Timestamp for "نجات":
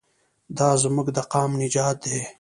1.61-1.97